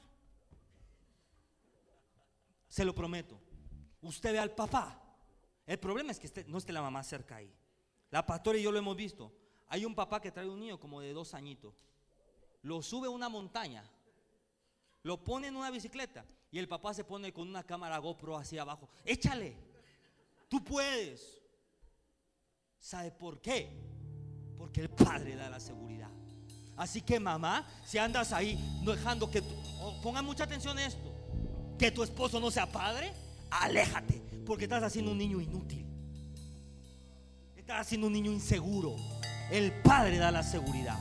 [2.69, 3.41] Se lo prometo.
[4.03, 5.01] Usted ve al papá.
[5.67, 7.53] El problema es que no esté la mamá cerca ahí.
[8.11, 9.33] La pastora y yo lo hemos visto.
[9.69, 11.75] Hay un papá que trae un niño como de dos añitos.
[12.63, 13.85] Lo sube a una montaña
[15.05, 18.63] lo pone en una bicicleta y el papá se pone con una cámara GoPro hacia
[18.63, 18.89] abajo.
[19.05, 19.55] Échale,
[20.49, 21.41] tú puedes.
[22.79, 23.71] ¿Sabe por qué?
[24.59, 26.11] Porque el padre da la seguridad.
[26.77, 29.43] Así que mamá, si andas ahí dejando que,
[29.81, 31.15] oh, pongan mucha atención esto,
[31.79, 33.13] que tu esposo no sea padre,
[33.51, 35.87] aléjate, porque estás haciendo un niño inútil.
[37.57, 38.97] Estás haciendo un niño inseguro.
[39.51, 40.99] El padre da la seguridad.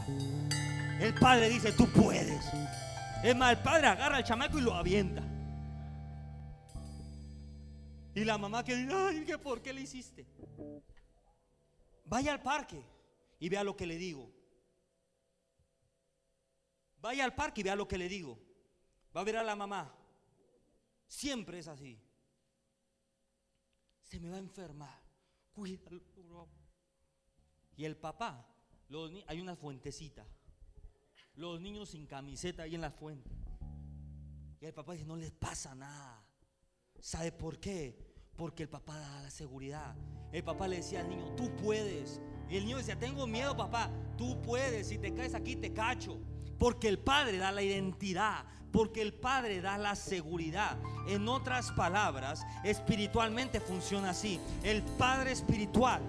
[0.99, 2.43] El padre dice, tú puedes.
[3.23, 5.23] Es más, el padre agarra al chamaco y lo avienta.
[8.13, 10.27] Y la mamá que dice, ay, ¿qué, ¿por qué le hiciste?
[12.05, 12.83] Vaya al parque
[13.39, 14.29] y vea lo que le digo.
[16.99, 18.38] Vaya al parque y vea lo que le digo.
[19.15, 19.95] Va a ver a la mamá.
[21.07, 21.97] Siempre es así.
[24.01, 25.01] Se me va a enfermar.
[25.53, 26.01] Cuídalo,
[27.77, 28.45] Y el papá,
[29.27, 30.25] hay una fuentecita
[31.36, 33.30] los niños sin camiseta ahí en la fuente.
[34.62, 36.24] Y el papá dice, no les pasa nada.
[37.00, 37.98] ¿Sabe por qué?
[38.36, 39.96] Porque el papá da la seguridad.
[40.32, 42.22] El papá le decía al niño, tú puedes.
[42.50, 43.91] Y el niño decía, tengo miedo, papá.
[44.17, 44.88] Tú puedes.
[44.88, 46.19] Si te caes aquí, te cacho.
[46.58, 48.46] Porque el padre da la identidad.
[48.72, 50.78] Porque el padre da la seguridad.
[51.08, 54.39] En otras palabras, espiritualmente funciona así.
[54.63, 56.02] El padre espiritual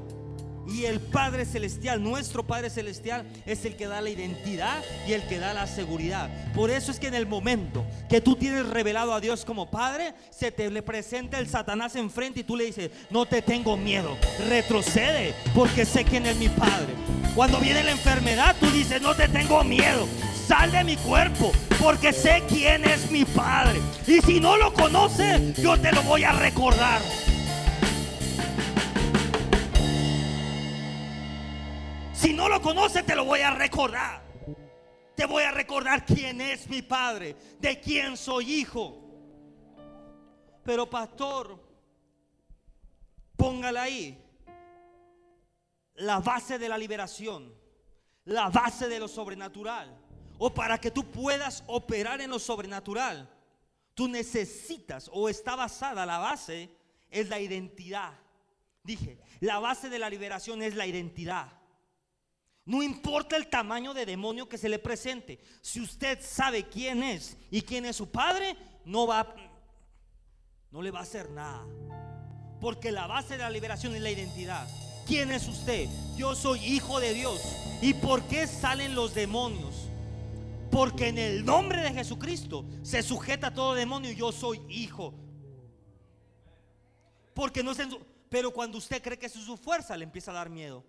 [0.68, 5.27] y el Padre Celestial, nuestro Padre Celestial, es el que da la identidad y el
[5.27, 6.31] que da la seguridad.
[6.55, 10.14] Por eso es que en el momento que tú tienes revelado a Dios como Padre,
[10.31, 14.16] se te le presenta el Satanás enfrente y tú le dices, no te tengo miedo,
[14.48, 16.94] retrocede porque sé quién es mi Padre.
[17.35, 20.07] Cuando viene la enfermedad, tú dices, no te tengo miedo,
[20.46, 23.81] sal de mi cuerpo porque sé quién es mi Padre.
[24.07, 27.03] Y si no lo conoces, yo te lo voy a recordar.
[32.25, 34.23] Si no lo conoces, te lo voy a recordar.
[35.15, 38.99] Te voy a recordar quién es mi padre, de quién soy hijo.
[40.65, 41.63] Pero pastor,
[43.37, 44.19] póngala ahí.
[45.97, 47.55] La base de la liberación,
[48.25, 49.95] la base de lo sobrenatural.
[50.39, 53.29] O para que tú puedas operar en lo sobrenatural,
[53.93, 56.75] tú necesitas o está basada la base
[57.11, 58.15] es la identidad.
[58.83, 61.63] Dije, la base de la liberación es la identidad.
[62.66, 65.38] No importa el tamaño de demonio que se le presente.
[65.61, 69.35] Si usted sabe quién es y quién es su padre, no va
[70.70, 71.64] no le va a hacer nada.
[72.61, 74.66] Porque la base de la liberación es la identidad.
[75.07, 75.88] ¿Quién es usted?
[76.16, 77.40] Yo soy hijo de Dios.
[77.81, 79.88] ¿Y por qué salen los demonios?
[80.72, 85.14] Porque en el nombre de Jesucristo se sujeta todo demonio y yo soy hijo.
[87.35, 87.79] Porque no es
[88.29, 90.83] pero cuando usted cree que es su fuerza le empieza a dar miedo.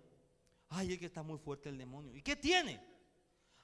[0.68, 2.14] Ay, es que está muy fuerte el demonio.
[2.14, 2.80] ¿Y qué tiene?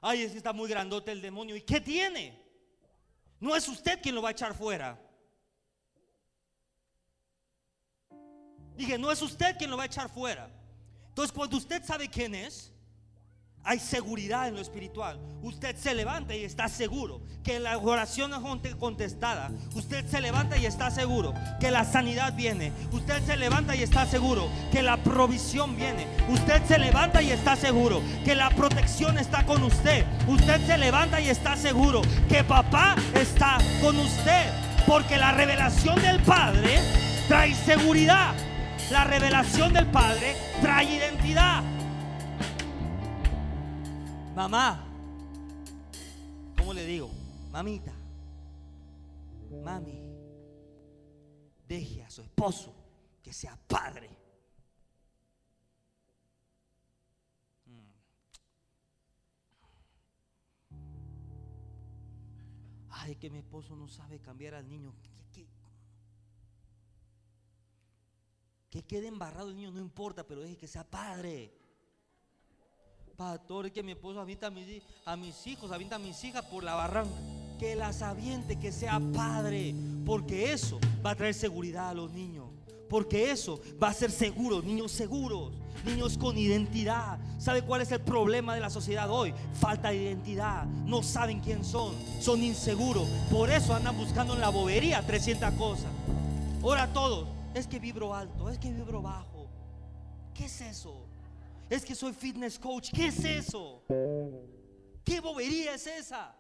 [0.01, 1.57] Ay, es que está muy grandote el demonio.
[1.57, 2.41] ¿Y qué tiene?
[3.41, 5.01] No es usted quien lo va a echar fuera.
[8.77, 10.51] Dije, no es usted quien lo va a echar fuera.
[11.09, 12.72] Entonces, cuando usted sabe quién es,
[13.65, 15.21] hay seguridad en lo espiritual.
[15.43, 18.33] Usted se levanta y está seguro que la oración
[18.65, 19.51] es contestada.
[19.75, 22.73] Usted se levanta y está seguro que la sanidad viene.
[22.93, 26.07] Usted se levanta y está seguro que la provisión viene.
[26.29, 30.05] Usted se levanta y está seguro que la protección está con usted.
[30.27, 34.51] Usted se levanta y está seguro que papá está con usted.
[34.87, 36.81] Porque la revelación del Padre
[37.29, 38.35] trae seguridad.
[38.91, 41.63] La revelación del Padre trae identidad.
[44.35, 44.83] Mamá,
[46.57, 47.11] ¿cómo le digo?
[47.51, 47.93] Mamita,
[49.63, 50.01] mami,
[51.69, 52.75] deje a su esposo
[53.23, 54.09] que sea padre.
[57.67, 57.93] Mm.
[62.89, 64.95] Ay, que mi esposo no sabe cambiar al niño.
[68.71, 71.62] Que, quede embarrado el niño, no importa, pero deje que sea padre.
[73.23, 76.75] Pastor, es que mi esposo avienta a mis, hijos, avienta a mis hijas por la
[76.75, 77.15] barranca.
[77.57, 79.77] Que las aviente, que sea padre.
[80.05, 82.49] Porque eso va a traer seguridad a los niños.
[82.91, 85.53] Porque eso va a ser seguro, niños seguros
[85.85, 87.19] niños con identidad.
[87.39, 89.33] ¿Sabe cuál es el problema de la sociedad hoy?
[89.55, 90.65] Falta de identidad.
[90.65, 91.95] No saben quién son.
[92.21, 93.09] Son inseguros.
[93.31, 95.91] Por eso andan buscando en la bobería 300 cosas.
[96.61, 97.29] Ahora todos.
[97.55, 98.51] Es que vibro alto.
[98.51, 99.49] Es que vibro bajo.
[100.35, 101.12] ¿Qué es eso?
[101.73, 102.91] Es que soy fitness coach.
[102.95, 103.83] ¿Qué es eso?
[105.03, 106.37] ¿Qué bobería es esa?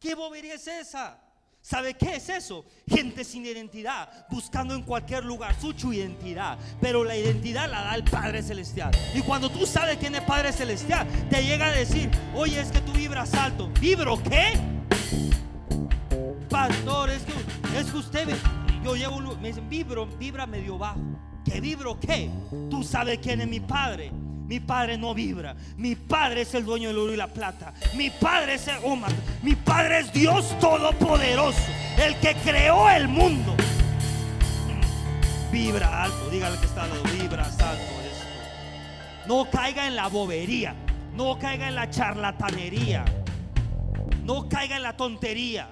[0.00, 1.20] ¿Qué bobería es esa?
[1.60, 2.64] ¿Sabe qué es eso?
[2.88, 6.58] Gente sin identidad, buscando en cualquier lugar su identidad.
[6.80, 8.90] Pero la identidad la da el Padre Celestial.
[9.14, 12.80] Y cuando tú sabes quién es Padre Celestial, te llega a decir, oye, es que
[12.80, 13.70] tú vibras alto.
[13.80, 14.58] ¿Vibro qué?
[16.50, 18.36] Pastor, es que, es que usted,
[18.82, 20.98] yo llevo, me dicen, vibro, vibra medio bajo.
[21.44, 22.30] ¿Qué vibro qué?
[22.70, 24.12] Tú sabes quién es mi Padre.
[24.52, 25.56] Mi padre no vibra.
[25.78, 27.72] Mi padre es el dueño del oro y la plata.
[27.96, 29.10] Mi padre es el Omar.
[29.42, 31.58] Mi padre es Dios todopoderoso.
[31.96, 33.54] El que creó el mundo.
[35.50, 36.28] Vibra alto.
[36.28, 37.02] Dígale que está alto.
[37.18, 37.92] Vibra alto.
[39.26, 40.74] No caiga en la bobería.
[41.14, 43.04] No caiga en la charlatanería.
[44.24, 45.70] No caiga en la tontería.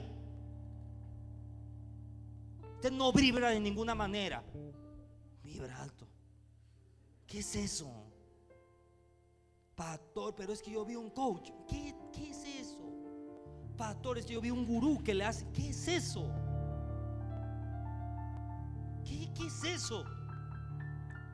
[2.77, 4.43] Usted no vibra de ninguna manera.
[5.69, 6.07] Alto.
[7.27, 7.91] ¿Qué es eso?
[9.75, 11.51] Pastor, pero es que yo vi un coach.
[11.69, 11.95] ¿Qué,
[12.31, 12.79] es eso?
[13.77, 15.47] Pastor, es que yo vi un gurú que le hace.
[15.53, 16.31] ¿Qué es eso?
[19.05, 20.05] ¿Qué, ¿Qué es eso?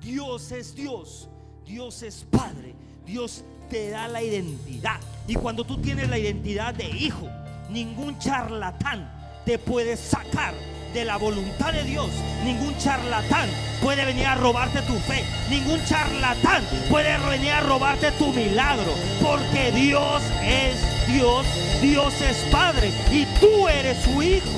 [0.00, 1.28] Dios es Dios.
[1.64, 2.74] Dios es Padre.
[3.04, 5.00] Dios te da la identidad.
[5.26, 7.28] Y cuando tú tienes la identidad de hijo,
[7.70, 9.12] ningún charlatán
[9.44, 10.54] te puede sacar
[10.93, 12.11] de la voluntad de Dios.
[12.45, 13.49] Ningún charlatán
[13.82, 15.24] puede venir a robarte tu fe.
[15.51, 18.93] Ningún charlatán puede venir a robarte tu milagro.
[19.22, 21.47] Porque Dios es Dios.
[21.80, 22.93] Dios es Padre.
[23.12, 24.51] Y tú eres su hijo.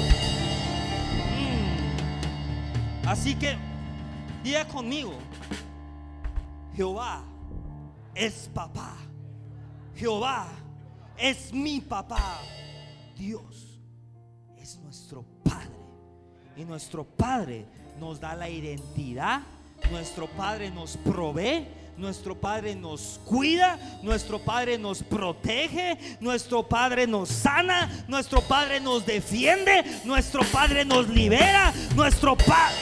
[3.05, 3.09] Mm.
[3.09, 3.57] Así que,
[4.43, 5.15] diga conmigo.
[6.77, 7.23] Jehová
[8.15, 8.95] es papá.
[9.97, 10.47] Jehová
[11.17, 12.41] es mi papá.
[13.17, 13.81] Dios
[14.57, 15.88] es nuestro Padre.
[16.59, 17.65] Y nuestro Padre
[18.01, 19.43] nos da la identidad,
[19.93, 27.29] nuestro Padre nos provee, nuestro Padre nos cuida, nuestro Padre nos protege, nuestro Padre nos
[27.29, 32.75] sana, nuestro Padre nos defiende, nuestro Padre nos libera, nuestro Padre...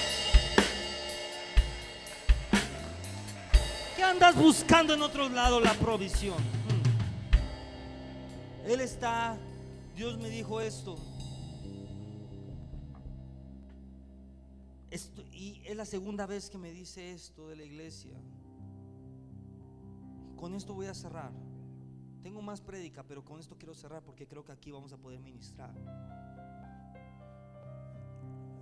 [3.95, 6.39] ¿Qué andas buscando en otro lado la provisión?
[6.39, 6.81] Hmm.
[8.71, 9.37] Él está,
[9.95, 10.97] Dios me dijo esto,
[15.33, 18.19] y es la segunda vez que me dice esto de la iglesia.
[20.37, 21.33] Con esto voy a cerrar.
[22.23, 25.21] Tengo más prédica, pero con esto quiero cerrar porque creo que aquí vamos a poder
[25.21, 25.75] ministrar.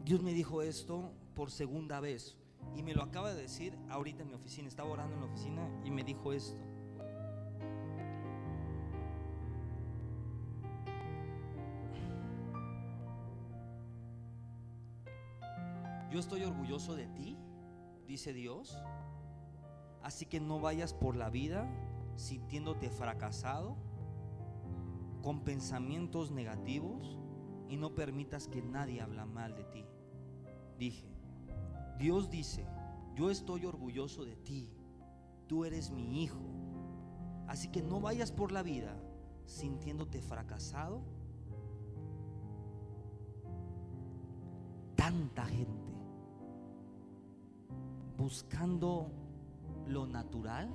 [0.05, 2.37] Dios me dijo esto por segunda vez
[2.76, 4.68] y me lo acaba de decir ahorita en mi oficina.
[4.68, 6.73] Estaba orando en la oficina y me dijo esto.
[16.14, 17.36] Yo estoy orgulloso de ti,
[18.06, 18.78] dice Dios.
[20.00, 21.68] Así que no vayas por la vida
[22.14, 23.76] sintiéndote fracasado,
[25.24, 27.18] con pensamientos negativos
[27.68, 29.84] y no permitas que nadie hable mal de ti.
[30.78, 31.08] Dije,
[31.98, 32.64] Dios dice,
[33.16, 34.70] yo estoy orgulloso de ti,
[35.48, 36.44] tú eres mi hijo.
[37.48, 38.96] Así que no vayas por la vida
[39.46, 41.02] sintiéndote fracasado.
[44.94, 45.84] Tanta gente
[48.24, 49.10] buscando
[49.86, 50.70] lo natural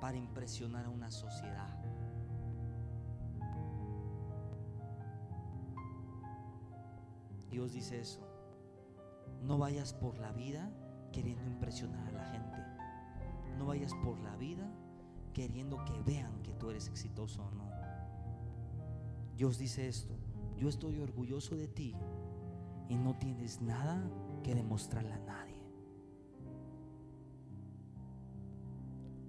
[0.00, 1.76] para impresionar a una sociedad.
[7.50, 8.26] Dios dice eso.
[9.42, 10.72] No vayas por la vida
[11.12, 12.56] queriendo impresionar a la gente.
[13.58, 14.66] No vayas por la vida
[15.34, 17.70] queriendo que vean que tú eres exitoso o no.
[19.36, 20.14] Dios dice esto.
[20.56, 21.94] Yo estoy orgulloso de ti
[22.88, 24.02] y no tienes nada
[24.42, 25.62] que demostrarle a nadie.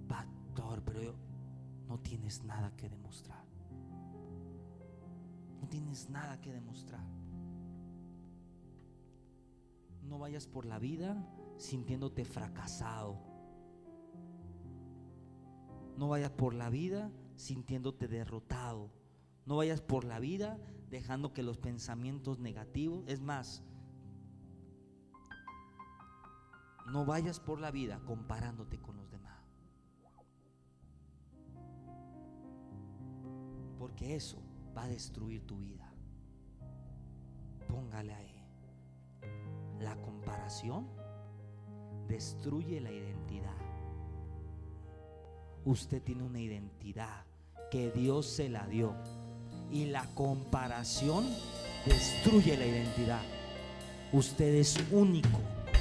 [0.08, 1.14] Pastor, pero
[1.88, 3.44] no tienes nada que demostrar.
[5.60, 7.04] No tienes nada que demostrar.
[10.02, 13.18] No vayas por la vida sintiéndote fracasado.
[15.96, 18.90] No vayas por la vida sintiéndote derrotado.
[19.44, 20.58] No vayas por la vida
[20.90, 23.62] dejando que los pensamientos negativos, es más,
[26.86, 29.42] no vayas por la vida comparándote con los demás.
[33.78, 34.42] Porque eso
[34.76, 35.92] va a destruir tu vida.
[37.68, 38.34] Póngale ahí.
[39.80, 40.88] La comparación
[42.08, 43.54] destruye la identidad.
[45.64, 47.26] Usted tiene una identidad
[47.70, 48.94] que Dios se la dio.
[49.70, 51.26] Y la comparación
[51.84, 53.22] destruye la identidad.
[54.12, 55.40] Usted es único.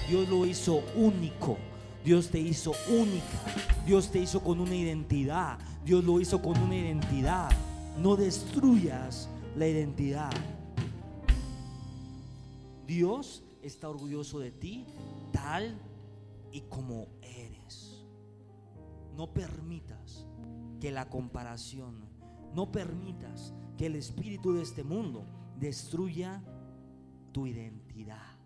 [0.10, 1.58] Dios lo hizo único.
[2.04, 3.84] Dios te hizo única.
[3.86, 5.58] Dios te hizo con una identidad.
[5.84, 7.50] Dios lo hizo con una identidad.
[7.98, 10.32] No destruyas la identidad.
[12.86, 14.86] Dios está orgulloso de ti
[15.32, 15.78] tal
[16.52, 18.06] y como eres.
[19.16, 20.26] No permitas
[20.80, 22.06] que la comparación,
[22.54, 25.24] no permitas que el espíritu de este mundo
[25.60, 26.42] destruya
[27.32, 28.38] tu identidad.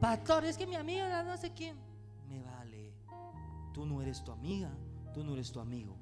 [0.00, 1.76] Pastor, es que mi amiga no sé quién.
[2.28, 2.92] Me vale.
[3.72, 4.70] Tú no eres tu amiga,
[5.14, 5.96] tú no eres tu amigo.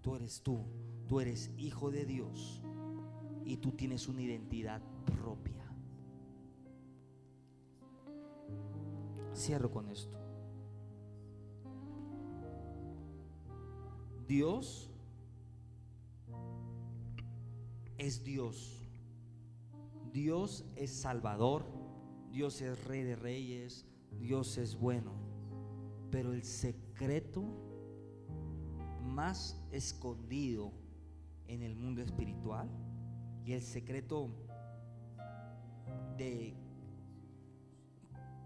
[0.00, 0.64] Tú eres tú.
[1.06, 2.62] Tú eres hijo de Dios.
[3.44, 5.62] Y tú tienes una identidad propia.
[9.34, 10.16] Cierro con esto.
[14.26, 14.91] Dios
[18.02, 18.84] es Dios.
[20.12, 21.64] Dios es Salvador.
[22.30, 23.86] Dios es Rey de Reyes.
[24.18, 25.12] Dios es bueno.
[26.10, 27.44] Pero el secreto
[29.04, 30.72] más escondido
[31.46, 32.68] en el mundo espiritual
[33.44, 34.30] y el secreto
[36.16, 36.56] de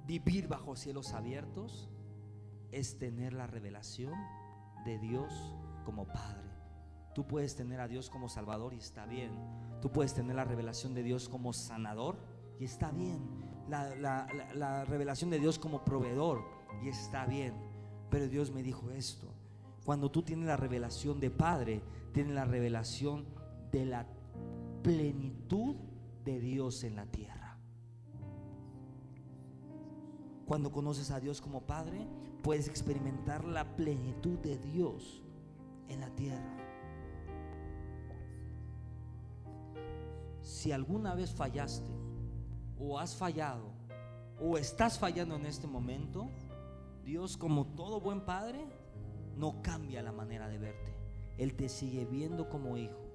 [0.06, 1.88] vivir bajo cielos abiertos
[2.72, 4.14] es tener la revelación
[4.84, 5.32] de Dios
[5.84, 6.45] como Padre.
[7.16, 9.30] Tú puedes tener a Dios como Salvador y está bien.
[9.80, 12.18] Tú puedes tener la revelación de Dios como sanador
[12.60, 13.26] y está bien.
[13.70, 16.42] La, revelación de Dios como proveedor
[16.84, 17.54] y está bien.
[18.10, 19.32] Pero Dios me dijo esto.
[19.86, 23.24] Cuando tú tienes la revelación de Padre, tienes la revelación
[23.72, 24.06] de la
[24.82, 25.74] plenitud
[26.22, 27.58] de Dios en la tierra.
[30.44, 32.06] Cuando conoces a Dios como Padre,
[32.42, 35.22] puedes experimentar la plenitud de Dios
[35.88, 36.65] en la tierra.
[40.46, 41.90] Si alguna vez fallaste
[42.78, 43.72] o has fallado
[44.40, 46.30] o estás fallando en este momento,
[47.04, 48.64] Dios como todo buen padre
[49.36, 50.94] no cambia la manera de verte.
[51.36, 53.05] Él te sigue viendo como hijo